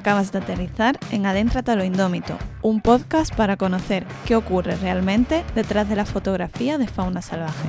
[0.00, 5.44] Acabas de aterrizar en Adéntrate a lo Indómito, un podcast para conocer qué ocurre realmente
[5.54, 7.68] detrás de la fotografía de fauna salvaje.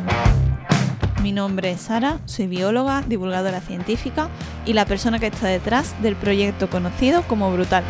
[1.22, 4.30] Mi nombre es Sara, soy bióloga, divulgadora científica
[4.66, 7.84] y la persona que está detrás del proyecto conocido como Brutal.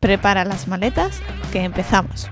[0.00, 1.20] Prepara las maletas,
[1.52, 2.30] que empezamos.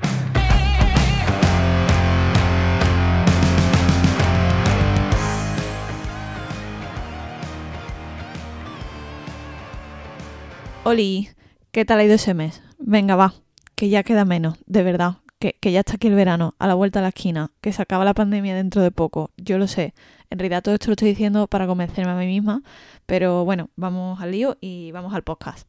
[10.88, 11.30] Oli,
[11.72, 12.62] ¿qué tal ha ido ese mes?
[12.78, 13.34] Venga, va,
[13.74, 15.16] que ya queda menos, de verdad.
[15.40, 17.82] Que, que, ya está aquí el verano, a la vuelta a la esquina, que se
[17.82, 19.32] acaba la pandemia dentro de poco.
[19.36, 19.94] Yo lo sé.
[20.30, 22.62] En realidad todo esto lo estoy diciendo para convencerme a mí misma,
[23.04, 25.66] pero bueno, vamos al lío y vamos al podcast.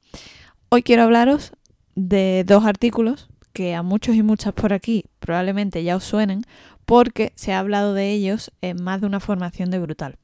[0.69, 1.51] Hoy quiero hablaros
[1.95, 6.43] de dos artículos que a muchos y muchas por aquí probablemente ya os suenen,
[6.85, 10.17] porque se ha hablado de ellos en más de una formación de Brutal.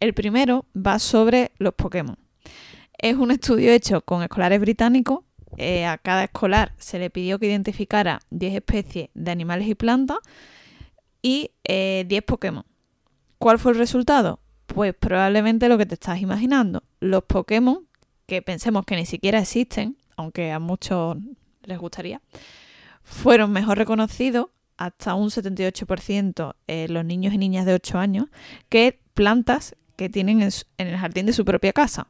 [0.00, 2.16] El primero va sobre los Pokémon.
[3.02, 5.24] Es un estudio hecho con escolares británicos.
[5.56, 10.18] Eh, a cada escolar se le pidió que identificara 10 especies de animales y plantas
[11.20, 12.64] y eh, 10 Pokémon.
[13.38, 14.38] ¿Cuál fue el resultado?
[14.66, 16.84] Pues probablemente lo que te estás imaginando.
[17.00, 17.88] Los Pokémon,
[18.26, 21.16] que pensemos que ni siquiera existen, aunque a muchos
[21.64, 22.22] les gustaría,
[23.02, 28.26] fueron mejor reconocidos hasta un 78% en los niños y niñas de 8 años
[28.68, 32.06] que plantas que tienen en, en el jardín de su propia casa.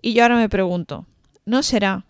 [0.00, 1.06] Y yo ahora me pregunto,
[1.44, 2.04] ¿no será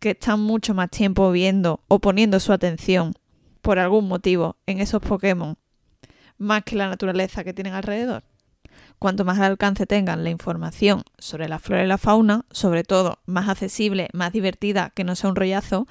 [0.00, 3.14] que están mucho más tiempo viendo o poniendo su atención
[3.62, 5.56] por algún motivo en esos Pokémon
[6.36, 8.24] más que la naturaleza que tienen alrededor?
[8.98, 13.20] Cuanto más al alcance tengan la información sobre la flora y la fauna, sobre todo
[13.26, 15.86] más accesible, más divertida, que no sea un rollazo,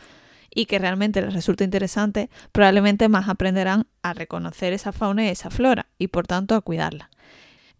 [0.54, 5.50] y que realmente les resulte interesante, probablemente más aprenderán a reconocer esa fauna y esa
[5.50, 7.10] flora, y por tanto a cuidarla.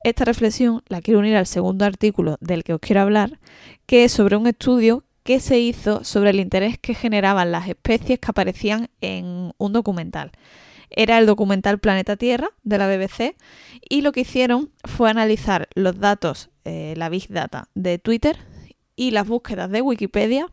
[0.08, 3.42] Esta reflexión la quiero unir al segundo artículo del que os quiero hablar,
[3.86, 8.18] que es sobre un estudio que se hizo sobre el interés que generaban las especies
[8.18, 10.32] que aparecían en un documental.
[10.90, 13.36] Era el documental Planeta Tierra de la BBC
[13.82, 18.38] y lo que hicieron fue analizar los datos, eh, la Big Data de Twitter
[18.96, 20.48] y las búsquedas de Wikipedia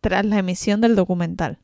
[0.00, 1.58] tras la emisión del documental.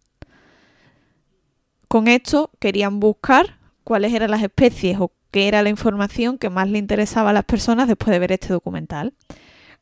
[1.87, 3.58] Con esto querían buscar
[3.89, 7.47] cuáles eran las especies o qué era la información que más le interesaba a las
[7.47, 9.15] personas después de ver este documental.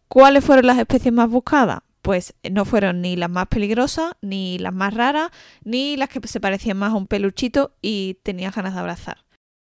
[0.07, 1.81] ¿Cuáles fueron las especies más buscadas?
[2.03, 5.33] Pues no fueron ni las más peligrosas, ni las más raras,
[5.65, 9.25] ni las que se parecían más a un peluchito y tenían ganas de abrazar.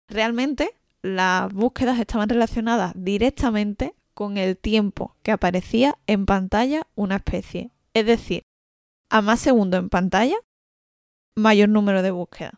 [0.08, 0.72] Realmente
[1.02, 7.72] las búsquedas estaban relacionadas directamente con el tiempo que aparecía en pantalla una especie.
[7.94, 8.44] Es decir,
[9.10, 10.38] a más segundo en pantalla,
[11.36, 12.54] mayor número de búsquedas.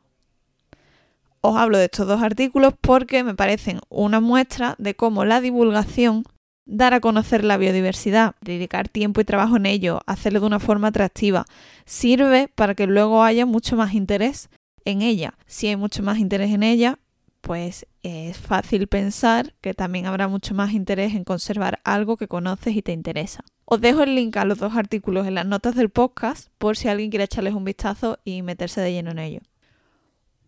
[1.42, 6.24] Os hablo de estos dos artículos porque me parecen una muestra de cómo la divulgación,
[6.68, 10.90] dar a conocer la biodiversidad, dedicar tiempo y trabajo en ello, hacerlo de una forma
[10.90, 11.46] atractiva,
[11.84, 14.50] sirve para que luego haya mucho más interés
[14.86, 15.34] en ella.
[15.48, 17.00] Si hay mucho más interés en ella,
[17.42, 22.76] pues es fácil pensar que también habrá mucho más interés en conservar algo que conoces
[22.76, 23.44] y te interesa.
[23.66, 26.88] Os dejo el link a los dos artículos en las notas del podcast por si
[26.88, 29.40] alguien quiere echarles un vistazo y meterse de lleno en ello.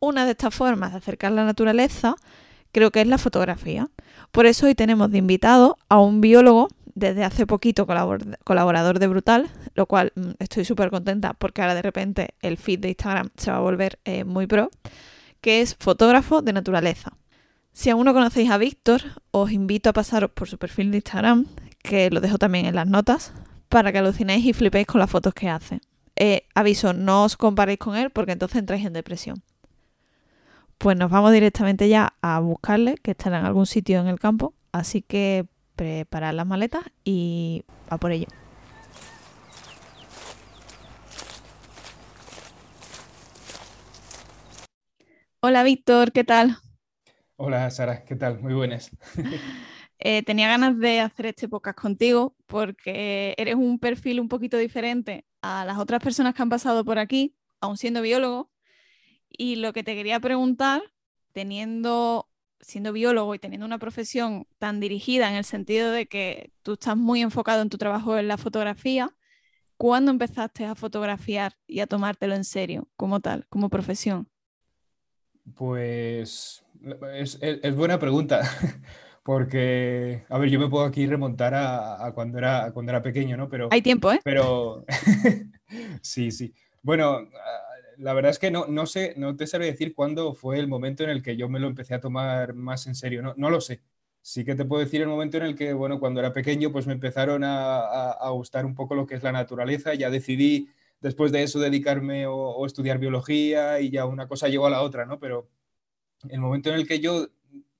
[0.06, 2.18] Una de estas formas de acercar la naturaleza
[2.74, 3.90] creo que es la fotografía.
[4.34, 9.50] Por eso hoy tenemos de invitado a un biólogo desde hace poquito colaborador de Brutal,
[9.75, 13.50] lo cual mm, estoy súper contenta porque ahora de repente el feed de Instagram se
[13.50, 14.72] va a volver eh, muy pro,
[15.40, 17.13] que es fotógrafo de naturaleza.
[17.72, 21.46] Si aún no conocéis a Víctor, os invito a pasaros por su perfil de Instagram,
[21.81, 23.31] que lo dejo también en las notas,
[23.69, 25.80] para que alucinéis y flipéis con las fotos que hace.
[26.18, 29.42] Eh, aviso, no os comparéis con él porque entonces entráis en depresión
[30.83, 34.53] pues nos vamos directamente ya a buscarle, que estará en algún sitio en el campo.
[34.74, 35.45] Así que
[35.77, 38.27] preparad las maletas y va por ello.
[45.39, 46.57] Hola Víctor, ¿qué tal?
[47.38, 48.41] Hola Sara, ¿qué tal?
[48.41, 48.91] Muy buenas.
[50.00, 55.24] eh, tenía ganas de hacer este podcast contigo porque eres un perfil un poquito diferente
[55.41, 58.51] a las otras personas que han pasado por aquí, aún siendo biólogo,
[59.38, 60.81] y lo que te quería preguntar,
[61.33, 66.74] teniendo, siendo biólogo y teniendo una profesión tan dirigida en el sentido de que tú
[66.74, 69.15] estás muy enfocado en tu trabajo en la fotografía,
[69.77, 74.30] ¿cuándo empezaste a fotografiar y a tomártelo en serio como tal, como profesión?
[75.56, 76.63] Pues
[77.13, 78.41] es, buena pregunta,
[79.24, 83.50] porque, a ver, yo me puedo aquí remontar a, cuando, era, cuando era pequeño, ¿no?
[83.50, 84.21] Pero, Hay tiempo, ¿eh?
[84.24, 84.86] Pero,
[86.01, 86.53] sí, sí.
[86.81, 87.29] Bueno,
[87.98, 91.04] la verdad es que no, no sé, no te sabré decir cuándo fue el momento
[91.04, 93.62] en el que yo me lo empecé a tomar más en serio, no, no lo
[93.62, 93.81] sé.
[94.22, 96.88] sí que te puedo decir el momento en el que, bueno, cuando era pequeño, pues
[96.88, 100.69] me empezaron a, gustar un poco lo que es la naturaleza, ya decidí
[101.01, 105.06] después de eso dedicarme o, estudiar biología y ya una cosa llegó a la otra,
[105.06, 105.19] ¿no?
[105.19, 105.50] Pero
[106.30, 107.28] el momento en el que yo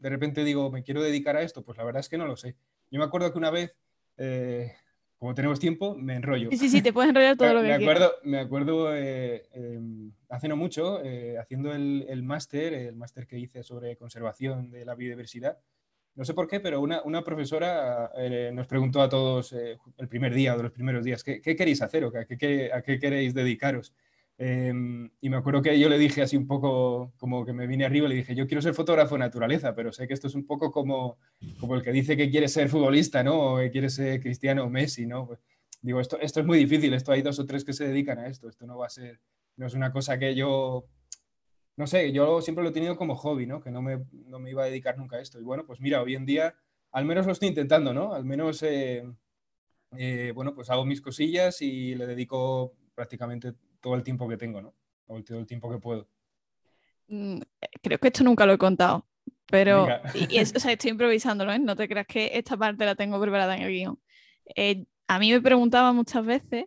[0.04, 2.36] de repente digo, me quiero dedicar a esto, pues la verdad es que no lo
[2.36, 2.58] sé.
[2.92, 3.74] Yo me acuerdo que una vez,
[4.18, 4.74] eh,
[5.24, 6.50] como tenemos tiempo, me enrollo.
[6.50, 10.12] Sí, sí, sí, te puedes enrollar todo lo que me acuerdo, Me acuerdo, eh, em,
[10.28, 14.84] hace no mucho, eh, haciendo el, el máster, el máster que hice sobre conservación de
[14.84, 15.60] la biodiversidad,
[16.16, 20.10] no sé por qué, pero una, una profesora eh, nos preguntó a todos eh, el
[20.10, 22.82] primer día o de los primeros días, ¿qué, qué queréis hacer o a qué, a
[22.82, 23.94] qué queréis dedicaros?
[24.38, 27.86] Em, y me acuerdo que yo le dije así un poco, como que me vine
[27.86, 30.46] arriba, le dije, yo quiero ser fotógrafo de naturaleza, pero sé que esto es un
[30.46, 31.18] poco como,
[31.60, 33.54] como el que dice que quiere ser futbolista, ¿no?
[33.56, 35.28] O que quiere ser Cristiano o Messi, ¿no?
[35.28, 35.40] Pues,
[35.82, 38.28] digo, esto, esto es muy difícil, esto hay dos o tres que se dedican a
[38.28, 39.20] esto, esto no va a ser,
[39.58, 40.88] no es una cosa que yo
[41.76, 43.62] no sé, yo siempre lo he tenido como hobby, ¿no?
[43.62, 45.40] Que no me, no me iba a dedicar nunca a esto.
[45.40, 46.56] Y bueno, pues mira, hoy en día
[46.92, 48.14] al menos lo estoy intentando, ¿no?
[48.14, 49.04] Al menos, eh,
[49.98, 53.54] eh, bueno, pues hago mis cosillas y le dedico prácticamente
[53.84, 54.74] todo el tiempo que tengo, ¿no?
[55.08, 56.08] O todo el tiempo que puedo.
[57.08, 57.42] Mm,
[57.82, 59.06] creo que esto nunca lo he contado,
[59.48, 61.60] pero y, o sea, estoy improvisándolo, ¿eh?
[61.60, 64.00] No te creas que esta parte la tengo preparada en el guion.
[64.56, 66.66] Eh, a mí me preguntaban muchas veces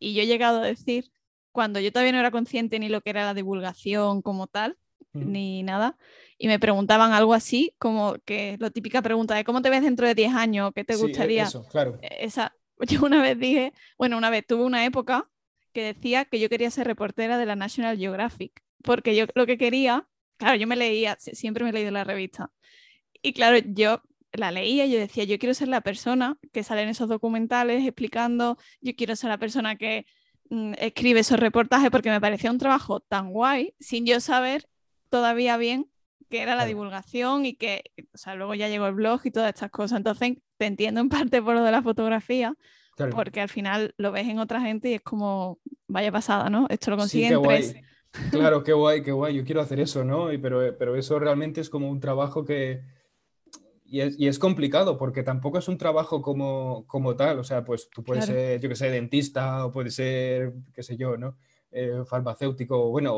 [0.00, 1.10] y yo he llegado a decir
[1.52, 4.76] cuando yo todavía no era consciente ni lo que era la divulgación como tal,
[5.12, 5.96] ni nada,
[6.36, 10.06] y me preguntaban algo así, como que la típica pregunta de cómo te ves dentro
[10.06, 11.44] de 10 años, qué te sí, gustaría.
[11.44, 11.98] Eso, claro.
[12.02, 15.30] E, esa, yo una vez dije, bueno, una vez tuve una época
[15.76, 19.58] que decía que yo quería ser reportera de la National Geographic, porque yo lo que
[19.58, 20.08] quería,
[20.38, 22.50] claro, yo me leía, siempre me he leído la revista,
[23.22, 24.02] y claro, yo
[24.32, 27.84] la leía y yo decía, yo quiero ser la persona que sale en esos documentales
[27.84, 30.06] explicando, yo quiero ser la persona que
[30.50, 34.68] Mm, escribe esos reportajes porque me parecía un trabajo tan guay, sin yo saber
[35.08, 35.90] todavía bien
[36.30, 37.84] qué era la divulgación y que,
[38.14, 39.98] o sea, luego ya llegó el blog y todas estas cosas.
[39.98, 42.54] Entonces, te entiendo en parte por lo de la fotografía,
[43.10, 46.66] porque al final lo ves en otra gente y es como, vaya pasada, ¿no?
[46.68, 47.74] Esto lo consiguen tres.
[48.30, 49.34] Claro, qué guay, qué guay.
[49.34, 50.32] Yo quiero hacer eso, ¿no?
[50.32, 52.80] Y pero, pero eso realmente es como un trabajo que,
[53.88, 58.02] y es, complicado porque tampoco es un trabajo como, como tal, o sea, pues tú
[58.02, 61.36] puedes ser, yo que sé, dentista o puedes ser, qué sé yo, ¿no?
[61.70, 63.14] Eh, farmacéutico, bueno,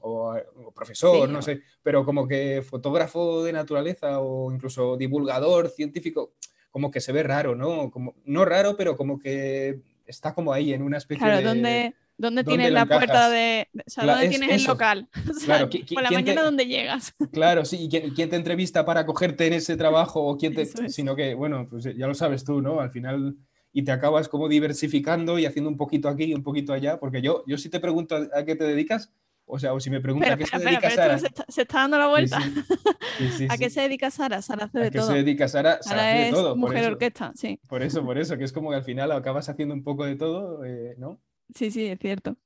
[0.00, 0.34] o,
[0.74, 6.34] profesor, no sé, pero como que fotógrafo de naturaleza o incluso divulgador científico,
[6.74, 7.92] como que se ve raro, ¿no?
[7.92, 11.44] Como, no raro, pero como que está como ahí en una especie claro, de...
[11.44, 13.68] Donde ¿Dónde tienes la puerta de.?
[13.74, 15.08] O sea, ¿dónde tienes el local?
[15.44, 17.14] claro, por la mañana, ¿dónde llegas?
[17.32, 20.66] Claro, sí, y quién, te entrevista para cogerte en ese trabajo o quién te.
[20.88, 22.80] Sino que, bueno, pues ya lo sabes tú, ¿no?
[22.80, 23.36] Al final.
[23.72, 26.98] Y te acabas como diversificando y haciendo un poquito aquí y un poquito allá.
[26.98, 29.12] Porque yo, yo si te pregunto a qué te dedicas,
[29.46, 31.18] o sea, o si me preguntas a qué se dedica Sara.
[31.18, 32.38] Se está, dando la vuelta.
[33.50, 34.40] ¿A qué se dedica Sara?
[34.40, 35.02] Sara hace de todo.
[35.02, 35.82] ¿A qué se dedica Sara?
[35.82, 36.56] Sara, hace de todo.
[36.56, 37.60] Mujer orquesta, sí.
[37.68, 40.16] Por eso, por eso, que es como que al final acabas haciendo un poco de
[40.16, 41.20] todo, eh, ¿no?
[41.54, 42.36] Sí, sí, es cierto.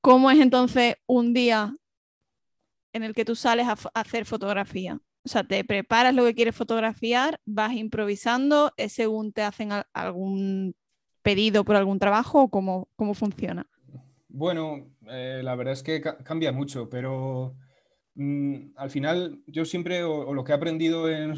[0.00, 1.76] ¿Cómo es entonces un día
[2.92, 4.98] en el que tú sales a, hacer fotografía?
[5.24, 10.74] O sea, te preparas lo que quieres fotografiar, vas improvisando, es según te hacen algún
[11.22, 13.66] pedido por algún trabajo o cómo, cómo funciona.
[14.36, 17.56] Bueno, eh, la verdad es que cambia mucho, pero
[18.16, 21.32] mm, al final yo siempre, o, lo que he aprendido en,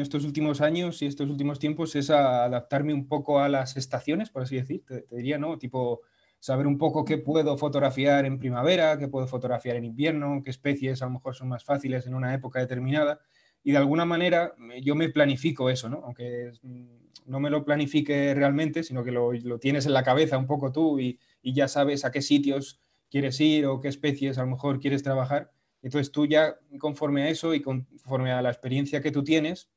[0.00, 4.42] estos últimos años y estos últimos tiempos es adaptarme un poco a las estaciones, por
[4.42, 5.56] así decir, te diría, ¿no?
[5.56, 6.02] Tipo,
[6.40, 11.00] saber un poco qué puedo fotografiar en primavera, qué puedo fotografiar en invierno, qué especies
[11.00, 13.20] a lo mejor son más fáciles en una época determinada.
[13.64, 16.02] Y de alguna manera yo me planifico eso, ¿no?
[16.04, 20.46] Aunque mm, no me lo planifique realmente, sino que lo, tienes en la cabeza un
[20.46, 22.80] poco tú y, ya sabes a qué sitios
[23.10, 25.52] quieres ir o qué especies a lo mejor quieres trabajar.
[25.82, 29.68] Entonces tú ya conforme a eso y conforme a la experiencia que tú tienes,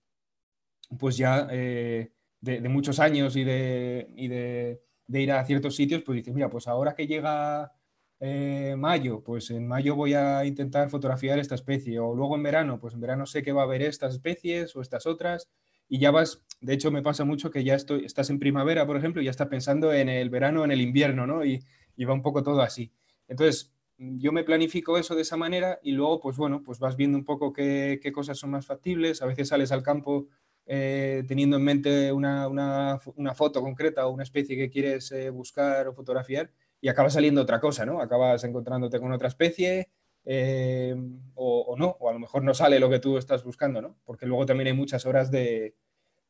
[0.99, 6.33] pues ya eh, de, muchos años y de de ir a ciertos sitios, pues dices,
[6.33, 7.73] mira, pues ahora que llega
[8.19, 12.79] eh, mayo, pues en mayo voy a intentar fotografiar esta especie, o luego en verano,
[12.79, 15.49] pues en verano sé que va a haber estas especies o estas otras,
[15.87, 18.97] y ya vas, de hecho me pasa mucho que ya estoy, estás en primavera, por
[18.97, 21.45] ejemplo, y ya estás pensando en el verano, en el invierno, ¿no?
[21.45, 21.63] Y,
[22.05, 22.91] va un poco todo así.
[23.27, 27.17] Entonces, yo me planifico eso de esa manera y luego, pues bueno, pues vas viendo
[27.17, 30.27] un poco qué, qué cosas son más factibles, a veces sales al campo
[30.67, 35.29] eh, teniendo en mente una, una, una, foto concreta o una especie que quieres eh,
[35.29, 36.51] buscar o fotografiar
[36.81, 38.01] y acaba saliendo otra cosa, ¿no?
[38.01, 39.89] Acabas encontrándote con otra especie
[40.25, 40.95] eh,
[41.35, 43.97] o, no, o a lo mejor no sale lo que tú estás buscando, ¿no?
[44.05, 45.75] Porque luego también hay muchas horas de,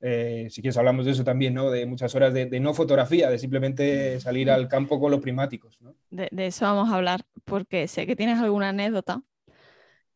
[0.01, 1.71] si quieres hablamos de eso también, ¿no?
[1.71, 5.79] De muchas horas de, de, no fotografía, de simplemente salir al campo con los primáticos,
[5.81, 5.95] ¿no?
[6.09, 9.23] De, de eso vamos a hablar, porque sé que tienes alguna anécdota.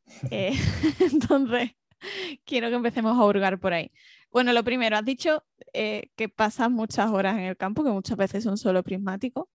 [0.31, 1.71] entonces,
[2.45, 3.91] quiero que empecemos a hurgar por ahí.
[4.31, 5.43] Bueno, lo primero, has dicho
[5.74, 9.48] eh, que pasas muchas horas en el campo, que muchas veces son solo prismáticos.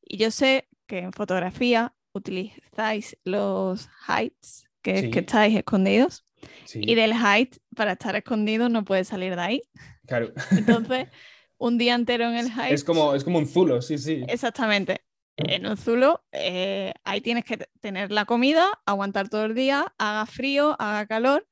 [0.00, 6.24] Y yo sé que en fotografía utilizáis los heights, que es que estáis escondidos.
[6.74, 9.62] Y del height, para estar escondido, no puedes salir de ahí.
[10.06, 10.32] Claro.
[10.52, 11.08] Entonces,
[11.58, 12.72] un día entero en el height.
[12.72, 14.22] Es como, es como un zulo, sí, sí.
[14.28, 15.02] Exactamente.
[15.36, 20.24] En un zulo, eh, ahí tienes que tener la comida, aguantar todo el día, haga
[20.24, 21.46] frío, haga calor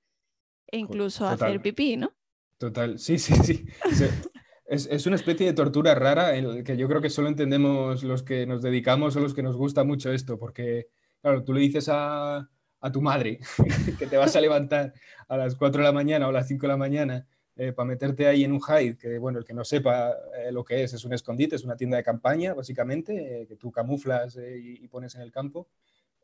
[0.69, 2.15] e incluso hacer pipí, ¿no?
[2.59, 3.67] Total, sí, sí, sí.
[4.67, 8.47] es, una especie de tortura rara en que yo creo que solo entendemos los que
[8.47, 10.89] nos dedicamos o los que nos gusta mucho esto, porque,
[11.21, 12.49] claro, tú le dices a,
[12.93, 13.39] tu madre
[13.99, 14.93] que te vas a levantar
[15.29, 17.87] a las 4 de la mañana o a las 5 de la mañana eh, para
[17.87, 20.93] meterte ahí en un hide, que bueno, el que no sepa eh, lo que es,
[20.93, 25.15] es un escondite, es una tienda de campaña, básicamente, eh, que tú camuflas y, pones
[25.15, 25.69] en el campo.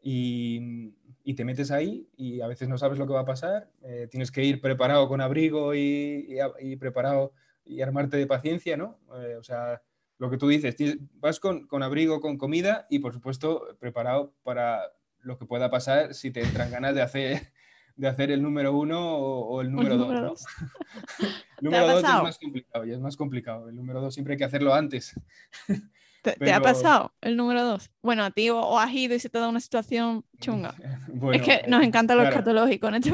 [0.03, 0.93] Y,
[1.37, 3.71] te metes ahí y a veces no sabes lo que va a pasar,
[4.11, 7.33] tienes que ir preparado con abrigo y, y preparado
[7.71, 8.99] y armarte de paciencia, ¿no?
[9.21, 9.81] Eh, o sea,
[10.19, 10.77] lo que tú dices,
[11.15, 14.83] vas con, con, abrigo, con comida y por supuesto preparado para
[15.21, 17.53] lo que pueda pasar si te entran ganas de hacer,
[17.97, 20.35] de hacer el número uno o, el número, dos, ¿no?
[21.59, 23.69] el número dos es más complicado y es más complicado.
[23.69, 25.15] El número dos siempre hay que hacerlo antes.
[26.23, 27.91] ¿Te, ha pasado el número dos?
[28.03, 30.75] Bueno, a ti o, has ido y se te da una situación chunga.
[31.33, 33.11] es que nos encanta lo escatológico en este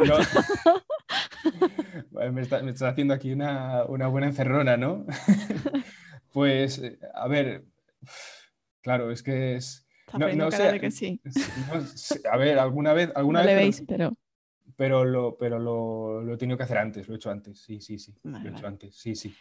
[2.33, 5.07] me, está, me, estás haciendo aquí una, una buena encerrona, ¿no?
[6.33, 7.65] pues, eh, a ver,
[8.83, 9.87] claro, es que es...
[10.17, 11.21] No, no sé, que sí.
[12.31, 13.11] a ver, alguna vez...
[13.15, 14.17] Alguna no vez, le veis, pero...
[14.77, 17.81] Pero, lo, pero lo, lo, he tenido que hacer antes, lo he hecho antes, sí,
[17.81, 18.15] sí, sí.
[18.23, 19.35] lo he hecho antes, sí, sí.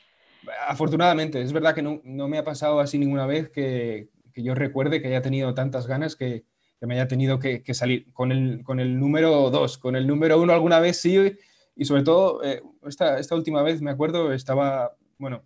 [0.67, 4.55] Afortunadamente, es verdad que no, no me ha pasado así ninguna vez que, que, yo
[4.55, 6.45] recuerde que haya tenido tantas ganas que,
[6.79, 9.77] que me haya tenido que, que, salir con el, con el número 2.
[9.77, 11.17] Con el número 1 alguna vez sí,
[11.75, 15.44] y sobre todo, eh, esta, esta, última vez me acuerdo, estaba, bueno,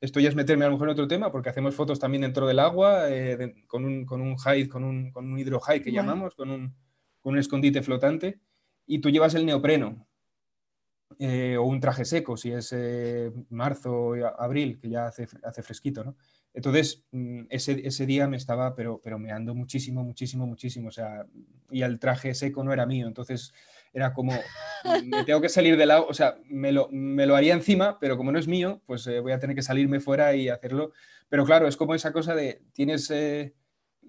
[0.00, 2.46] esto ya es meterme a lo mejor en otro tema, porque hacemos fotos también dentro
[2.46, 5.92] del agua, eh, con, un, con un hide, con un, con un hidro hide que
[5.92, 6.74] llamamos, con un,
[7.20, 8.40] con un escondite flotante,
[8.86, 10.06] y tú llevas el neopreno.
[11.18, 12.74] Eh, o un traje seco, si es
[13.48, 16.16] marzo o abril, que ya hace, hace fresquito, ¿no?
[16.52, 21.24] Entonces, mm, ese, ese, día me estaba, pero, pero meando muchísimo, muchísimo, muchísimo, o sea,
[21.70, 23.52] y el traje seco no era mío, entonces
[23.96, 24.32] era como,
[25.04, 28.18] me tengo que salir del agua, o sea, me lo, me lo, haría encima, pero
[28.18, 30.92] como no es mío, pues eh, voy a tener que salirme fuera y hacerlo.
[31.30, 33.54] Pero claro, es como esa cosa de, tienes, eh,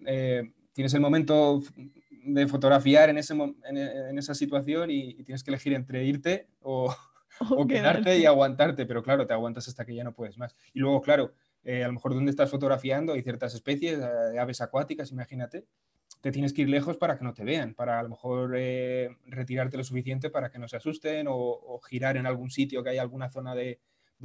[0.05, 1.63] eh, tienes el momento
[2.11, 6.93] de fotografiar en, ese, en, esa situación y, tienes que elegir entre irte o,
[7.49, 10.53] o, quedarte y aguantarte, pero claro, te aguantas hasta que ya no puedes más.
[10.73, 11.31] Y luego, claro,
[11.65, 15.63] a lo mejor donde estás fotografiando hay ciertas especies, de aves acuáticas, imagínate,
[16.21, 19.09] te tienes que ir lejos para que no te vean, para a lo mejor eh,
[19.27, 23.01] retirarte lo suficiente para que no se asusten o, girar en algún sitio que haya
[23.01, 23.79] alguna zona de,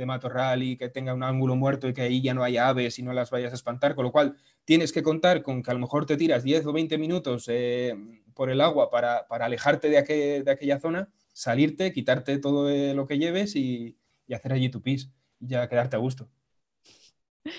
[0.07, 3.03] matorral y que tenga un ángulo muerto y que ahí ya no haya aves y
[3.03, 5.81] no las vayas a espantar, con lo cual tienes que contar con que a lo
[5.81, 7.95] mejor te tiras 10 o 20 minutos eh,
[8.35, 13.19] por el agua para, alejarte de, de, aquella zona, salirte, quitarte todo eh, lo que
[13.19, 16.31] lleves y, y hacer allí tu pis y ya quedarte a gusto.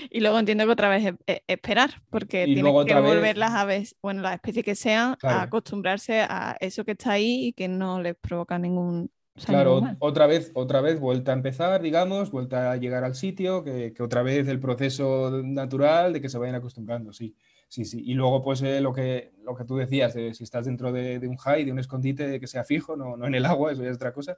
[0.10, 1.14] Y luego entiendo que otra vez
[1.48, 6.56] esperar, porque tienen que volver las aves, bueno, las especies que sean, a acostumbrarse a
[6.60, 9.12] eso que está ahí y que no les provoca ningún.
[9.46, 13.94] Claro, otra vez, otra vez vuelta a empezar, digamos, vuelta a llegar al sitio, que,
[14.00, 17.36] otra vez el proceso natural de que se vayan acostumbrando, sí.
[17.68, 18.04] Sí, sí.
[18.06, 21.38] Y luego, pues eh, lo, que, lo que tú decías, si estás dentro de, un
[21.38, 23.96] high, de un escondite que sea fijo, no, no en el agua, eso ya es
[23.96, 24.38] otra cosa.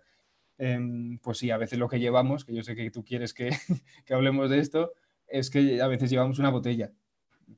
[0.58, 3.50] Em, pues sí, a veces lo que llevamos, que yo sé que tú quieres que,
[4.06, 4.94] que hablemos de esto,
[5.28, 6.92] es que a veces llevamos una botella,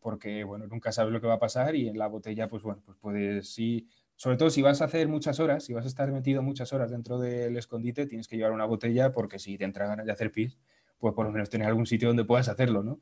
[0.02, 2.82] porque, bueno, nunca sabes lo que va a pasar y en la botella, pues bueno,
[2.86, 6.12] pues puedes, sí, sobre todo si vas a hacer muchas horas, si vas a estar
[6.12, 9.88] metido muchas horas dentro del escondite, tienes que llevar una botella porque si te entra
[9.88, 10.58] ganas de hacer pis,
[11.00, 13.00] pues por lo menos tener algún sitio donde puedas hacerlo, ¿no?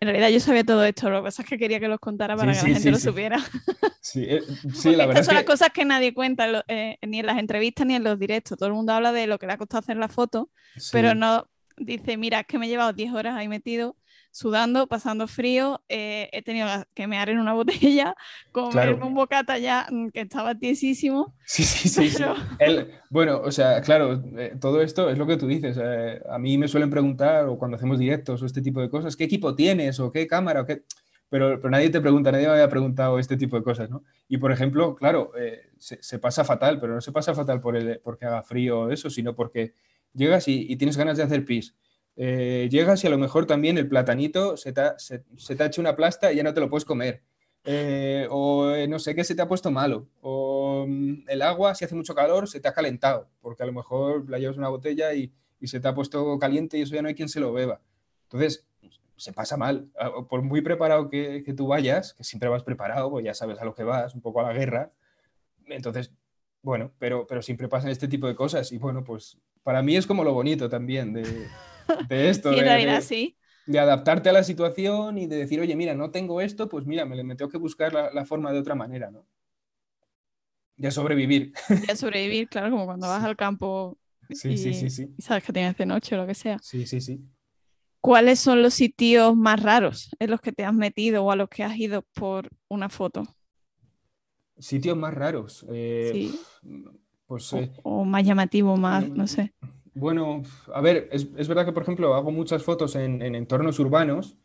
[0.00, 2.36] En realidad yo sabía todo esto, lo que pasa es que quería que los contara
[2.36, 3.38] para que la gente lo supiera.
[4.00, 5.10] Sí, eh, la verdad.
[5.10, 8.18] Estas son las cosas que nadie cuenta, eh, ni en las entrevistas ni en los
[8.18, 8.56] directos.
[8.56, 10.48] Todo el mundo habla de lo que le ha costado hacer la foto,
[10.92, 11.46] pero no
[11.80, 13.96] dice, mira, es que me he llevado 10 horas ahí metido
[14.30, 18.14] sudando, pasando frío, eh, he tenido que mear en una botella,
[18.52, 21.34] comerme un bocata ya mm, que estaba tiesísimo.
[21.44, 22.24] Sí, sí, sí.
[23.10, 25.78] bueno, o sea, claro, eh, todo esto es lo que tú dices.
[25.82, 29.16] Eh, a mí me suelen preguntar, o cuando hacemos directos o este tipo de cosas,
[29.16, 29.98] ¿qué equipo tienes?
[30.00, 30.62] ¿O qué cámara?
[30.62, 30.82] O qué...
[31.30, 34.02] Pero, pero nadie te pregunta, nadie me había preguntado este tipo de cosas, ¿no?
[34.28, 35.32] Y por ejemplo, claro,
[35.76, 39.10] se, pasa fatal, pero no se pasa fatal por el, porque haga frío o eso,
[39.10, 39.74] sino porque
[40.14, 41.74] llegas y, y tienes ganas de hacer pis
[42.20, 44.96] eh, llegas y a lo mejor también el platanito se te, ha,
[45.66, 47.22] hecho una plasta y ya no te lo puedes comer.
[47.62, 51.74] Eh, o eh, no sé qué se te ha puesto malo, o mm, el agua,
[51.74, 54.68] si hace mucho calor, se te ha calentado, porque a lo mejor la llevas una
[54.68, 57.52] botella y, se te ha puesto caliente y eso ya no hay quien se lo
[57.52, 57.80] beba.
[58.24, 58.66] Entonces,
[59.16, 59.88] se pasa mal.
[60.28, 63.74] Por muy preparado que, tú vayas, que siempre vas preparado, pues ya sabes a lo
[63.74, 64.92] que vas, un poco a la guerra.
[65.66, 66.12] Entonces,
[66.62, 68.70] bueno, pero, pero siempre pasan este tipo de cosas.
[68.72, 69.38] Y bueno, pues
[69.68, 71.22] para mí es como lo bonito también de,
[72.08, 72.50] esto.
[72.54, 76.10] sí, en realidad sí de adaptarte a la situación y de decir, oye, mira, no
[76.10, 79.26] tengo esto, pues mira, me, me tengo que buscar la, forma de otra manera, ¿no?
[80.78, 81.52] De sobrevivir.
[81.86, 83.98] De sobrevivir, claro, como cuando vas al campo
[84.30, 85.14] sí, sí, sí, sí.
[85.18, 86.58] y sabes que tienes de noche o lo que sea.
[86.62, 87.20] Sí, sí, sí.
[88.00, 91.50] ¿Cuáles son los sitios más raros en los que te has metido o a los
[91.50, 93.36] que has ido por una foto?
[94.56, 95.66] Sitios más raros.
[95.68, 96.40] Eh, sí.
[97.28, 99.52] Pues, o, eh, o, más llamativo, más, no sé.
[99.92, 100.42] Bueno,
[100.72, 104.36] a ver, es, verdad que, por ejemplo, hago muchas fotos en, entornos urbanos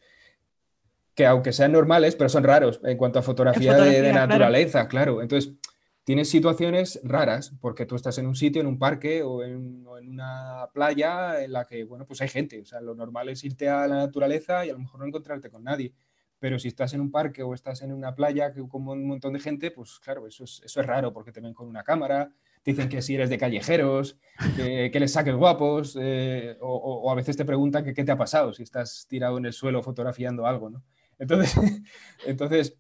[1.16, 5.22] que, aunque sean normales, pero son raros en cuanto a fotografía, de, naturaleza, claro.
[5.22, 5.54] Entonces,
[6.04, 10.68] tienes situaciones raras porque tú estás en un sitio, en un parque o en, una
[10.74, 12.60] playa en la que, bueno, pues hay gente.
[12.60, 15.50] O sea, lo normal es irte a la naturaleza y a lo mejor no encontrarte
[15.50, 15.94] con nadie.
[16.40, 19.40] Pero si estás en un parque o estás en una playa con un montón de
[19.40, 22.34] gente, pues claro, eso es, eso es raro porque te ven con una cámara,
[22.64, 24.18] dicen que si eres de callejeros,
[24.56, 28.54] que, les saques guapos, eh, o, a veces te preguntan que qué te ha pasado
[28.54, 30.84] si estás tirado en el suelo fotografiando algo, ¿no?
[31.20, 31.56] Entonces,
[32.26, 32.78] entonces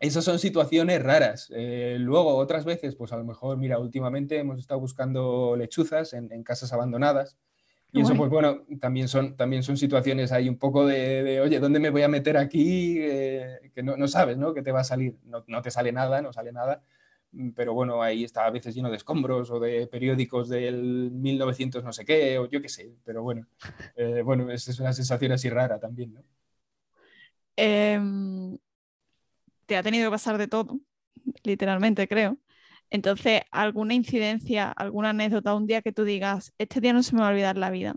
[0.00, 1.52] esas son situaciones raras.
[1.54, 6.42] Eh, luego, otras veces, pues a lo mejor, mira, últimamente hemos estado buscando lechuzas en,
[6.42, 7.38] casas abandonadas.
[7.92, 11.80] Y eso, pues bueno, también son, también son situaciones ahí un poco de, oye, ¿dónde
[11.80, 12.98] me voy a meter aquí?
[13.00, 14.54] Eh, que no, no, sabes, ¿no?
[14.54, 15.16] Que te va a salir.
[15.24, 16.84] No, no, te sale nada, no sale nada.
[17.32, 21.84] Mm, pero bueno, ahí está a veces lleno de escombros o de periódicos del 1900
[21.84, 23.46] no sé qué, o yo qué sé, pero bueno,
[23.96, 26.22] eh, bueno, es, es, una sensación así rara también, ¿no?
[27.56, 28.56] Em,
[29.66, 30.80] te ha tenido que pasar de todo,
[31.44, 32.38] literalmente, creo.
[32.88, 37.20] Entonces, ¿alguna incidencia, alguna anécdota, un día que tú digas, este día no se me
[37.20, 37.94] va a olvidar la vida?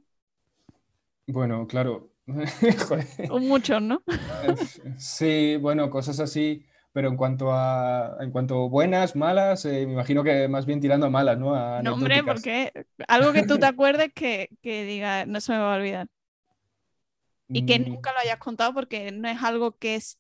[1.26, 2.12] Bueno, claro.
[3.30, 4.04] Muchos, ¿no?
[4.98, 10.24] sí, bueno, cosas así pero en cuanto a, en cuanto buenas, malas, eh, me imagino
[10.24, 11.82] que más bien tirando a malas, ¿no?
[11.82, 12.72] no, hombre, porque
[13.08, 16.08] algo que tú te acuerdes que, que diga, no se me va a olvidar.
[17.50, 17.90] Y que mm.
[17.90, 20.20] nunca lo hayas contado porque no es algo que es,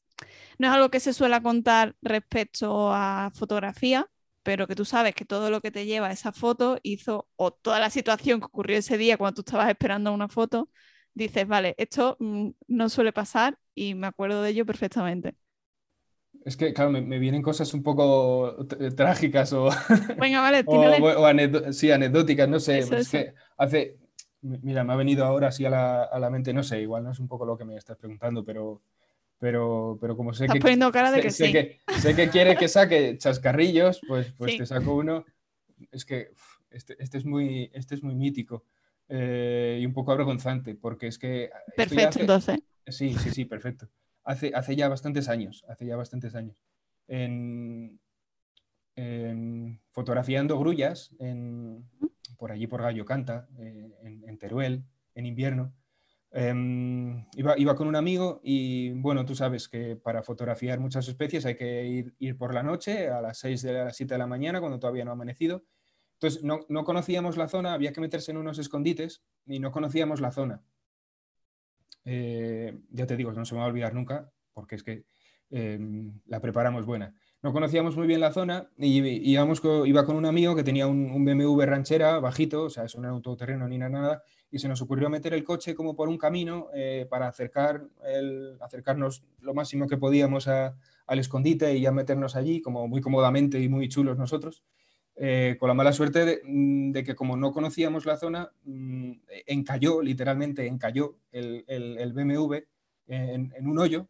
[0.57, 4.09] no es algo que se suele contar respecto a fotografía,
[4.41, 7.51] pero que tú sabes que todo lo que te lleva a esa foto hizo, o
[7.51, 10.69] toda la situación que ocurrió ese día cuando tú estabas esperando una foto,
[11.13, 15.35] dices, vale, esto mm, no suele pasar y me acuerdo de ello perfectamente.
[16.45, 19.69] Es que, claro, me, vienen cosas un poco trágicas o,
[20.19, 22.79] Venga, vale, o, sí, anecdóticas, no sé.
[22.79, 23.97] es que hace,
[24.41, 27.11] mira, me ha venido ahora así a la, a la, mente, no sé, igual no
[27.11, 28.81] es un poco lo que me estás preguntando, pero,
[29.39, 31.51] pero, pero como sé estás que, poniendo cara de que sé, sí.
[31.53, 35.25] que, sé que quiere que saque chascarrillos, pues, pues te saco uno.
[35.91, 36.31] Es que
[36.71, 38.65] este, este, es, muy, este es muy mítico
[39.07, 41.51] eh, y un poco avergonzante, porque es que...
[41.75, 42.59] Perfecto, entonces.
[42.87, 43.87] Sí, sí, sí, perfecto
[44.23, 46.57] hace, hace ya bastantes años, hace ya bastantes años,
[47.07, 47.99] en,
[49.91, 51.15] fotografiando grullas
[52.37, 54.83] por allí por Gallo Canta, eh, en, Teruel,
[55.15, 55.73] en invierno.
[56.31, 61.45] Em, iba, iba, con un amigo y bueno, tú sabes que para fotografiar muchas especies
[61.45, 64.27] hay que ir, ir por la noche a las 6 de las 7 de la
[64.27, 65.63] mañana cuando todavía no ha amanecido.
[66.15, 70.21] Entonces no, no, conocíamos la zona, había que meterse en unos escondites y no conocíamos
[70.21, 70.63] la zona.
[72.05, 75.05] Eh, ya te digo, no se me va a olvidar nunca, porque es que
[75.49, 77.13] em, la preparamos buena.
[77.41, 81.25] No conocíamos muy bien la zona y íbamos iba con un amigo que tenía un,
[81.25, 84.81] BMW ranchera bajito, o sea, eso no era un todoterreno ni nada, y se nos
[84.81, 87.85] ocurrió meter el coche como por un camino eh, para acercar
[88.61, 93.67] acercarnos lo máximo que podíamos al escondite y ya meternos allí, como muy cómodamente y
[93.67, 94.63] muy chulos nosotros.
[95.15, 99.11] Eh, con la mala suerte mm, de, que como no conocíamos la zona, mm,
[99.47, 102.55] encalló, literalmente encalló el, el, BMW
[103.07, 104.07] en, un hoyo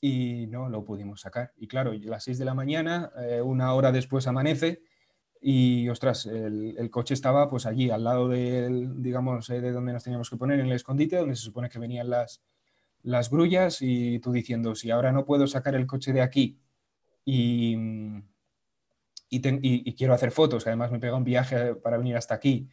[0.00, 1.52] y no lo pudimos sacar.
[1.56, 4.82] Y claro, a las 6 de la mañana, eh, una hora después amanece
[5.40, 10.04] y, ostras, el, coche estaba pues allí, al lado del, digamos, eh, de donde nos
[10.04, 12.42] teníamos que poner, en el escondite, donde se supone que venían las,
[13.02, 16.58] las grullas y tú diciendo, si ahora no puedo sacar el coche de aquí
[17.24, 17.76] y
[19.30, 22.68] y, quiero hacer fotos, además me pega un viaje para venir hasta aquí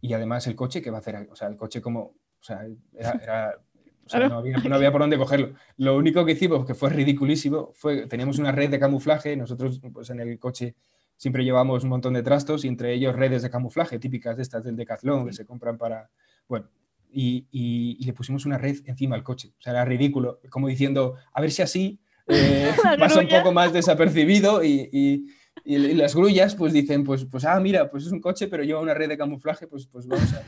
[0.00, 1.28] y además el coche, ¿qué va a hacer?
[1.30, 3.54] O sea, el coche como, o sea, era,
[4.28, 4.38] no,
[4.74, 5.54] había, por dónde cogerlo.
[5.76, 10.10] Lo único que hicimos, que fue ridiculísimo, fue, teníamos una red de camuflaje, nosotros pues
[10.10, 10.74] en el coche
[11.16, 14.64] siempre llevamos un montón de trastos y entre ellos redes de camuflaje típicas de estas
[14.64, 16.10] del Decathlon que se compran para,
[16.48, 16.70] bueno,
[17.12, 19.52] y, y, le pusimos una red encima al coche.
[19.58, 23.72] O sea, era ridículo, como diciendo, a ver si así eh, pasa un poco más
[23.72, 25.26] desapercibido y,
[25.64, 28.94] las grullas pues dicen, pues, pues, ah, mira, pues es un coche, pero lleva una
[28.94, 30.42] red de camuflaje, pues, pues vamos a...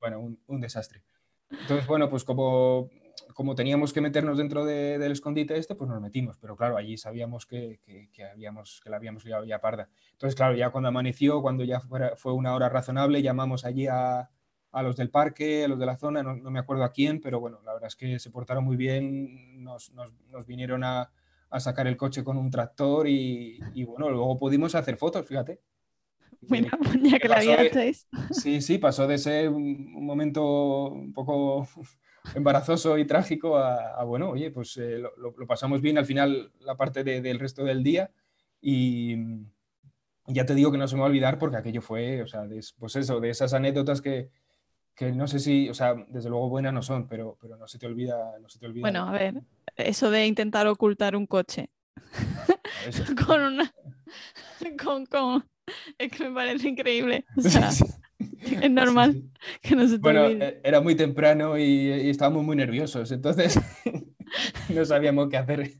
[0.00, 1.02] Bueno, un, desastre.
[1.50, 2.88] Entonces, bueno, pues como,
[3.34, 7.46] como teníamos que meternos dentro del escondite este, pues nos metimos, pero claro, allí sabíamos
[7.46, 7.80] que,
[8.12, 9.88] que, habíamos, que la habíamos liado ya parda.
[10.12, 14.30] Entonces, claro, ya cuando amaneció, cuando ya fue una hora razonable, llamamos allí a,
[14.72, 17.40] a los del parque, a los de la zona, no, me acuerdo a quién, pero
[17.40, 21.10] bueno, la verdad es que se portaron muy bien, nos, nos, vinieron a,
[21.50, 25.60] a, sacar el coche con un tractor y, y, bueno, luego pudimos hacer fotos, fíjate.
[26.40, 26.68] Bueno,
[27.02, 28.06] ya que la visteis.
[28.30, 31.66] Sí, sí, pasó de ser un, momento un poco
[32.34, 36.76] embarazoso y trágico a, bueno, oye, pues eh, lo, lo, pasamos bien al final la
[36.76, 38.12] parte del resto del día
[38.60, 39.16] y
[40.28, 42.44] ya te digo que no se me va a olvidar porque aquello fue, o sea,
[42.78, 44.30] pues eso, de esas anécdotas que,
[44.94, 47.78] que no sé si, o sea, desde luego buenas no son, pero, pero no se
[47.78, 48.82] te olvida, no se te olvida.
[48.82, 49.42] Bueno, a ver,
[49.78, 51.70] eso de intentar ocultar un coche
[53.26, 53.72] con una
[54.82, 55.44] con, con,
[55.98, 57.24] es que me parece increíble.
[57.36, 57.70] O sea,
[58.18, 59.22] es normal
[59.60, 63.58] que no se te bueno, e, era muy temprano y, estábamos muy nerviosos, entonces
[64.68, 65.72] no sabíamos qué hacer.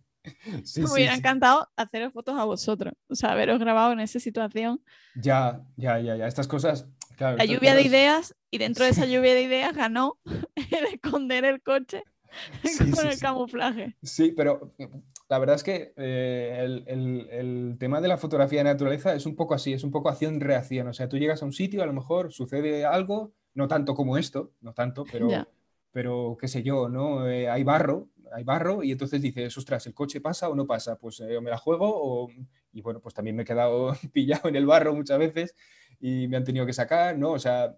[0.76, 4.82] me hubiera encantado hacer fotos a vosotros, o sea, haberos grabado en esa situación.
[5.14, 6.26] Ya, ya, ya, ya.
[6.26, 6.86] Estas cosas
[7.18, 11.60] la lluvia de ideas y dentro de esa lluvia de ideas ganó el esconder el
[11.62, 12.04] coche
[12.94, 13.96] con el camuflaje.
[14.02, 14.72] Sí, pero
[15.28, 19.54] la verdad es que eh, el, tema de la fotografía de naturaleza es un poco
[19.54, 20.88] así, es un poco acción-reacción.
[20.88, 24.16] O sea, tú llegas a un sitio, a lo mejor sucede algo, no tanto como
[24.16, 25.28] esto, no tanto, pero,
[25.92, 27.28] pero qué sé yo, ¿no?
[27.28, 30.96] Eh, hay barro, hay barro y entonces dices, ostras, ¿el coche pasa o no pasa?
[30.98, 32.28] Pues eh, me la juego o...
[32.72, 35.54] Y bueno, pues también me he quedado pillado en el barro muchas veces
[36.00, 37.32] y me han tenido que sacar, ¿no?
[37.32, 37.76] O sea,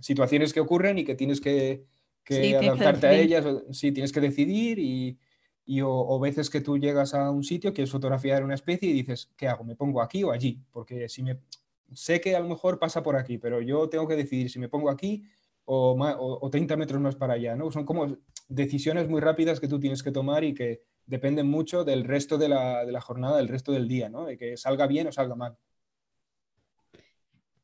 [0.00, 1.84] situaciones que ocurren y que tienes que,
[2.36, 5.18] adaptarte a ellas, sí, tienes que decidir y,
[5.64, 9.30] y o, veces que tú llegas a un sitio, quieres fotografiar una especie y dices,
[9.36, 9.64] ¿qué hago?
[9.64, 10.62] ¿Me pongo aquí o allí?
[10.72, 11.38] Porque si me...
[11.94, 14.68] Sé que a lo mejor pasa por aquí, pero yo tengo que decidir si me
[14.68, 15.24] pongo aquí
[15.64, 17.70] o, o, 30 metros más para allá, ¿no?
[17.70, 22.04] Son como decisiones muy rápidas que tú tienes que tomar y que dependen mucho del
[22.04, 24.26] resto de la, de la jornada, del resto del día, ¿no?
[24.26, 25.56] De que salga bien o salga mal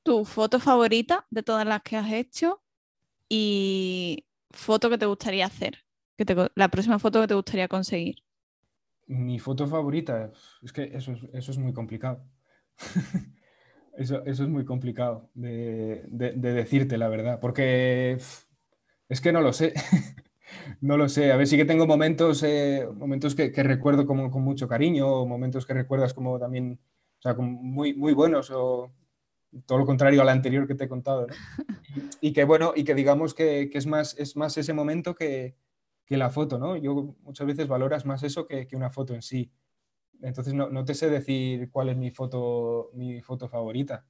[0.05, 2.62] tu foto favorita de todas las que has hecho
[3.29, 5.78] y foto que te gustaría hacer,
[6.16, 8.16] que la próxima foto que te gustaría conseguir.
[9.06, 12.24] Mi foto favorita, es que eso, es muy complicado.
[13.96, 18.18] eso, es muy complicado de, decirte, la verdad, porque
[19.08, 19.74] es que no lo sé.
[20.80, 21.32] no lo sé.
[21.32, 25.26] A ver, sí que tengo momentos, eh, momentos que, recuerdo como, con mucho cariño, o
[25.26, 26.78] momentos que recuerdas como también,
[27.18, 28.90] o sea, muy, muy buenos o
[29.66, 31.26] todo lo contrario a la anterior que te he contado.
[32.20, 35.56] Y, que bueno, y que digamos que, es, más, es más ese momento que,
[36.08, 36.76] la foto, ¿no?
[36.76, 39.50] Yo muchas veces valoras más eso que, una foto en sí.
[40.22, 44.04] Entonces no, te sé decir cuál es mi foto, mi foto favorita.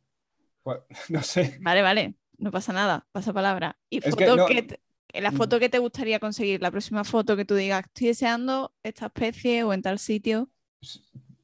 [1.10, 1.58] No sé.
[1.60, 3.78] Vale, vale, no pasa nada, pasa palabra.
[3.90, 4.80] ¿Y foto que,
[5.20, 5.36] la mm.
[5.36, 9.62] foto que te gustaría conseguir, la próxima foto que tú digas, estoy deseando esta especie
[9.64, 10.48] o en tal sitio?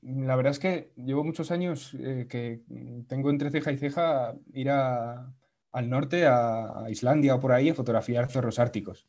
[0.02, 2.62] La verdad es que llevo muchos años eh, que
[3.06, 8.30] tengo entre ceja y ceja ir al norte, a, Islandia o por ahí, a fotografiar
[8.30, 9.06] zorros árticos.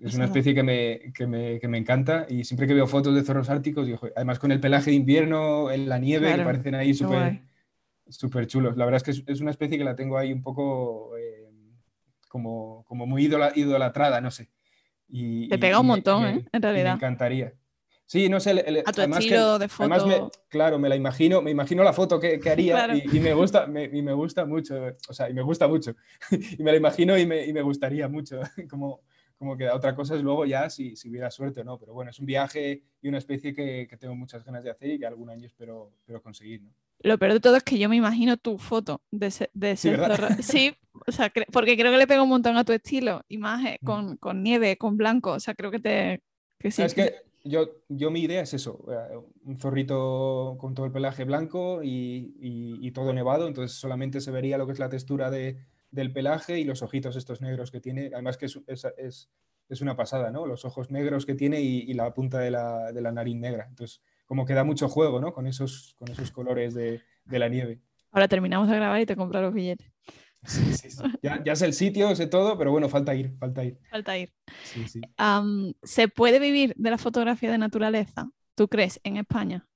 [0.00, 3.14] es una especie que me, que, me, que me, encanta y siempre que veo fotos
[3.14, 6.74] de zorros árticos, digo, además con el pelaje de invierno, en la nieve, que parecen
[6.76, 8.76] ahí súper chulos.
[8.76, 11.50] La verdad es que es, una especie que la tengo ahí un poco eh,
[12.28, 14.50] como, como muy idolatrada, no sé.
[15.08, 16.44] Y, Te pega un montón, ¿eh?
[16.52, 16.92] En realidad.
[16.92, 17.52] Me encantaría.
[18.06, 18.82] Sí, no sé.
[18.86, 19.92] a tu estilo de foto.
[19.92, 23.84] Además, claro, me la imagino, me imagino la foto que, haría y, me gusta, me,
[23.84, 24.76] y me gusta mucho,
[25.08, 25.94] o sea, y me gusta mucho.
[26.58, 28.40] y me la imagino y me, y me gustaría mucho.
[28.70, 29.00] como,
[29.36, 31.78] como que otra cosa es luego ya si, si, hubiera suerte o no.
[31.78, 34.90] Pero bueno, es un viaje y una especie que, que tengo muchas ganas de hacer
[34.90, 36.62] y que algún año espero, espero conseguir.
[36.62, 36.70] ¿no?
[37.00, 39.96] Lo peor de todo es que yo me imagino tu foto de ese, de ese
[39.96, 43.38] sí, Sí, o sea, porque creo que le pega un montón a tu estilo, y
[43.38, 43.84] más mm.
[43.84, 46.22] con, con nieve, con blanco, o sea, creo que te...
[46.58, 46.82] Que sí.
[46.82, 51.24] Es que yo, yo mi idea es eso, eh, un zorrito con todo el pelaje
[51.24, 55.58] blanco y, y, todo nevado, entonces solamente se vería lo que es la textura de,
[55.90, 59.30] del pelaje y los ojitos estos negros que tiene, además que es, es,
[59.68, 60.46] es, una pasada, ¿no?
[60.46, 64.00] Los ojos negros que tiene y, la punta de la, de la, nariz negra, entonces
[64.24, 65.32] como que da mucho juego, ¿no?
[65.32, 67.80] Con esos, con esos colores de, de la nieve.
[68.10, 69.92] Ahora terminamos de grabar y te compro los billetes.
[70.44, 70.88] Sí, sí,
[71.22, 73.78] Ya, ya, sé el sitio, sé todo, pero bueno, falta ir, falta ir.
[73.90, 74.32] Falta ir.
[75.82, 78.30] ¿Se puede vivir de la fotografía de naturaleza?
[78.54, 79.66] ¿Tú crees en España?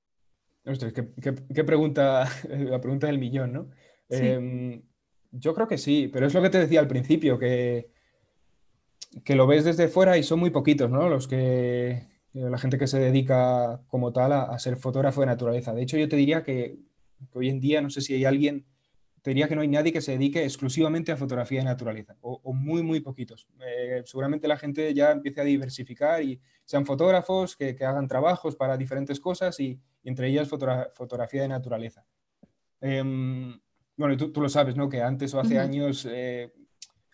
[0.65, 3.69] Ostras, qué, pregunta, la pregunta del millón, ¿no?
[4.09, 4.81] Em,
[5.31, 7.89] yo creo que sí, pero es lo que te decía al principio, que,
[9.23, 11.09] que lo ves desde fuera y son muy poquitos, ¿no?
[11.09, 11.89] Los que,
[12.33, 15.73] eh, la gente que se dedica como tal a, ser fotógrafo de naturaleza.
[15.73, 16.77] De hecho, yo te diría que,
[17.33, 18.65] hoy en día no sé si hay alguien,
[19.21, 22.53] te diría que no hay nadie que se dedique exclusivamente a fotografía de naturaleza, o,
[22.53, 23.47] muy, muy poquitos.
[23.59, 28.77] Eh, seguramente la gente ya empiece a diversificar y sean fotógrafos que, hagan trabajos para
[28.77, 32.03] diferentes cosas y, entre ellas fotografía de naturaleza.
[32.79, 33.59] Em,
[33.95, 34.89] bueno, tú, tú, lo sabes, ¿no?
[34.89, 36.51] Que antes o hace años eh,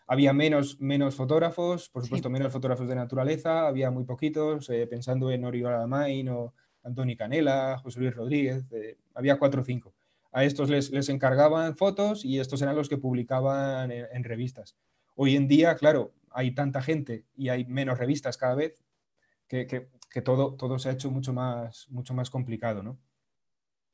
[0.08, 5.30] había menos, menos fotógrafos, por supuesto, menos fotógrafos de naturaleza, había muy poquitos, eh, pensando
[5.30, 8.65] en Oriol Main o Antoni Canela, José Luis Rodríguez,
[9.13, 9.93] había cuatro o cinco.
[10.38, 14.78] A estos les, les, encargaban fotos y estos eran los que publicaban en, revistas.
[15.15, 18.86] Hoy en día, claro, hay tanta gente y hay menos revistas cada vez
[19.47, 23.00] que, que, todo, todo se ha hecho mucho más, mucho más complicado, ¿no?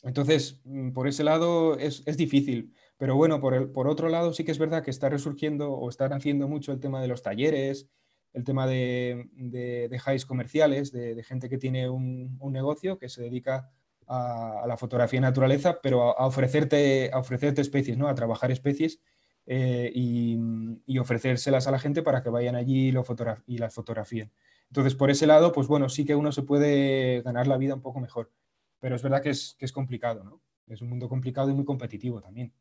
[0.01, 2.73] Entonces, mm, por ese lado es, es difícil.
[2.97, 5.88] Pero bueno, por, el, por otro lado sí que es verdad que está resurgiendo o
[5.88, 7.88] están haciendo mucho el tema de los talleres,
[8.34, 13.21] el tema de, de, de comerciales, de, gente que tiene un, un, negocio que se
[13.21, 13.71] dedica
[14.07, 18.07] a, la fotografía de naturaleza, pero a, ofrecerte, a ofrecerte especies, ¿no?
[18.07, 19.01] a trabajar especies
[19.45, 20.37] eh, y,
[20.85, 23.03] y, ofrecérselas a la gente para que vayan allí y, lo
[23.47, 24.31] y las fotografíen.
[24.69, 27.81] Entonces, por ese lado, pues bueno, sí que uno se puede ganar la vida un
[27.81, 28.31] poco mejor,
[28.79, 30.41] pero es verdad que es, que es complicado, ¿no?
[30.67, 32.53] Es un mundo complicado y muy competitivo también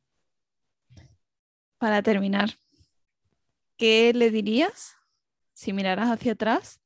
[1.82, 2.50] para terminar,
[3.76, 4.94] ¿qué le dirías
[5.52, 6.80] si miraras hacia atrás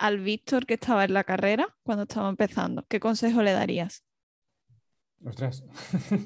[0.00, 2.84] al Víctor que estaba en la carrera cuando estaba empezando?
[2.88, 4.02] ¿Qué consejo le darías?
[5.24, 5.62] Ostras,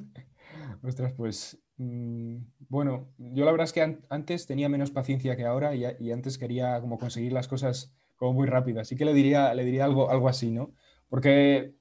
[0.83, 2.37] ostras, pues mm,
[2.69, 6.81] bueno, yo la verdad es que antes tenía menos paciencia que ahora y, antes quería
[6.81, 10.29] como conseguir las cosas como muy rápido, así que le diría, le diría algo, algo
[10.29, 10.73] así, ¿no?
[11.09, 11.75] Porque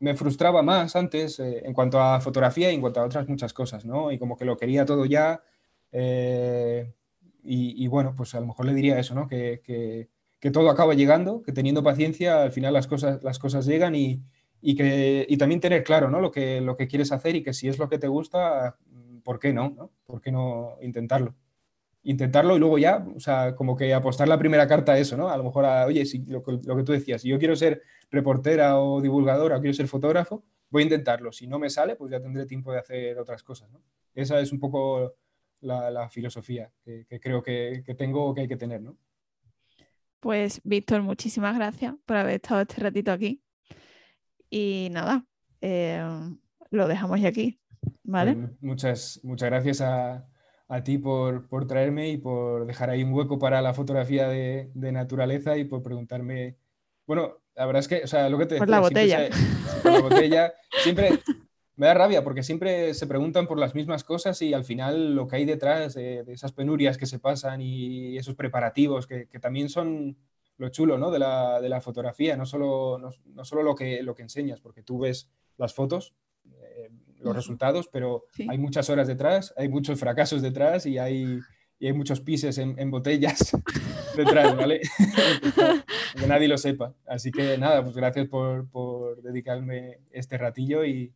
[0.00, 3.52] me frustraba más antes eh, en cuanto a fotografía y en cuanto a otras muchas
[3.52, 4.10] cosas, ¿no?
[4.10, 5.40] Y como que lo quería todo ya
[5.92, 6.92] eh,
[7.44, 9.26] y, bueno, pues a lo mejor le diría eso, ¿no?
[9.26, 13.94] Que, que, todo acaba llegando, que teniendo paciencia al final las cosas, las cosas llegan
[13.94, 14.22] y,
[14.60, 16.20] y que, y también tener claro ¿no?
[16.20, 18.76] lo, que, lo que quieres hacer y que si es lo que te gusta,
[19.24, 19.90] ¿por qué no?
[20.06, 21.34] ¿Por qué no intentarlo?
[22.04, 25.28] Intentarlo y luego ya, o sea, como que apostar la primera carta a eso, ¿no?
[25.28, 28.78] A lo mejor, oye, si, lo, lo, que tú decías, si yo quiero ser reportera
[28.80, 31.32] o divulgadora o quiero ser fotógrafo, voy a intentarlo.
[31.32, 33.82] Si no me sale, pues ya tendré tiempo de hacer otras cosas, ¿no?
[34.14, 35.14] Esa es un poco
[35.60, 38.96] la, filosofía que, creo que, tengo o que hay que tener, ¿no?
[40.20, 43.42] Pues Víctor, muchísimas gracias por haber estado este ratito aquí.
[44.50, 45.24] Y nada,
[45.60, 46.02] eh,
[46.70, 47.60] lo dejamos ya aquí,
[48.02, 48.34] ¿vale?
[48.34, 50.26] Pues muchas, muchas gracias a,
[50.84, 55.64] ti por, traerme y por dejar ahí un hueco para la fotografía de, naturaleza y
[55.64, 56.56] por preguntarme,
[57.06, 58.58] bueno, la verdad es que, o sea, lo que te...
[58.58, 59.28] Por la botella.
[59.82, 60.52] por la botella,
[60.82, 61.10] siempre
[61.78, 65.28] me da rabia porque siempre se preguntan por las mismas cosas y al final lo
[65.28, 70.16] que hay detrás de, esas penurias que se pasan y esos preparativos que, también son
[70.56, 71.12] lo chulo ¿no?
[71.12, 74.82] de, la, de, la, fotografía, no solo, no, solo lo, que, lo que enseñas, porque
[74.82, 80.42] tú ves las fotos, eh, los resultados, pero hay muchas horas detrás, hay muchos fracasos
[80.42, 81.38] detrás y hay,
[81.78, 83.56] y hay muchos pises en, botellas
[84.16, 84.80] detrás, ¿vale?
[86.18, 86.92] que nadie lo sepa.
[87.06, 91.12] Así que nada, pues gracias por, por dedicarme este ratillo y,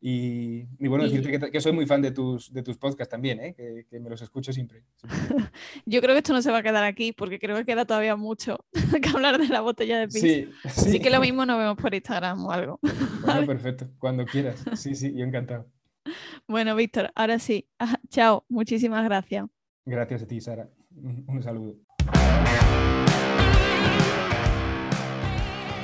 [0.00, 3.54] y, bueno, decirte que, soy muy fan de tus, de tus podcasts también, ¿eh?
[3.54, 4.84] que, me los escucho siempre.
[5.86, 8.14] Yo creo que esto no se va a quedar aquí porque creo que queda todavía
[8.14, 8.64] mucho
[9.02, 10.20] que hablar de la botella de pis.
[10.20, 12.78] Sí, Así que lo mismo nos vemos por Instagram o algo.
[13.24, 14.64] Bueno, perfecto, cuando quieras.
[14.76, 15.66] Sí, sí, yo encantado.
[16.46, 17.68] Bueno, Víctor, ahora sí.
[18.08, 19.46] Chao, muchísimas gracias.
[19.84, 20.68] Gracias a ti, Sara.
[20.90, 21.87] Un saludo.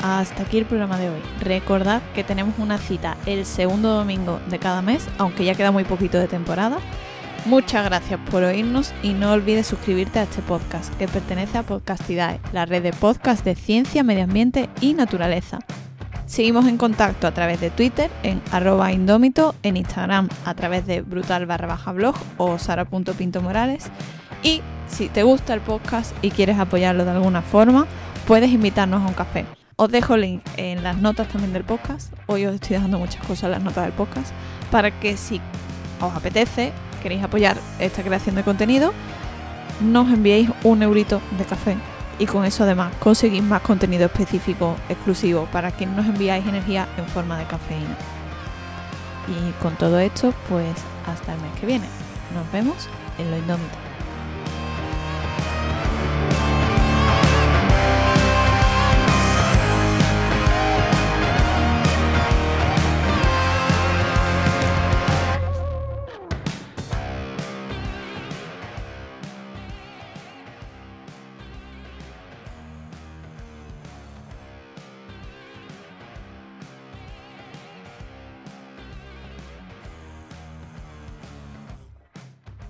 [0.05, 1.21] Hasta aquí el programa de hoy.
[1.41, 5.85] Recordad que tenemos una cita el segundo domingo de cada mes, aunque ya queda muy
[5.85, 6.77] poquito de temporada.
[7.47, 12.39] Muchas gracias por oírnos y no olvides suscribirte a este podcast que pertenece a Podcastidae,
[12.53, 15.61] la red de podcast de ciencia, medio ambiente y naturaleza.
[16.27, 21.01] Seguimos en contacto a través de Twitter en arroba indómito, en Instagram a través de
[21.01, 23.87] brutal barra baja blog o sara.pintomorales.
[24.43, 27.87] Y si te gusta el podcast y quieres apoyarlo de alguna forma,
[28.27, 29.47] puedes invitarnos a un café.
[29.77, 32.13] Os dejo el link en las notas también del podcast.
[32.27, 34.33] Hoy os estoy dejando muchas cosas en las notas del podcast
[34.71, 35.41] para que si
[36.01, 38.93] os apetece, queréis apoyar esta creación de contenido,
[39.81, 41.77] nos enviéis un eurito de café
[42.21, 47.07] y con eso además conseguís más contenido específico exclusivo para que nos enviáis energía en
[47.07, 47.97] forma de cafeína.
[49.27, 50.73] Y con todo esto, pues
[51.07, 51.87] hasta el mes que viene.
[52.33, 53.84] Nos vemos en lo indómito.